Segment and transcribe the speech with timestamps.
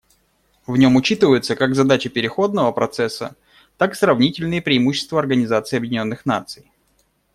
[0.65, 3.35] В нем учитываются как задачи переходного процесса,
[3.77, 6.71] так и сравнительные преимущества Организации Объединенных Наций.